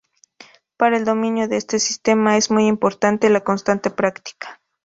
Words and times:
Para 0.77 0.97
el 0.97 1.05
dominio 1.05 1.47
de 1.47 1.57
este 1.57 1.77
sistema 1.77 2.35
es 2.35 2.49
muy 2.49 2.65
importante 2.65 3.29
la 3.29 3.41
constante 3.41 3.91
práctica. 3.91 4.59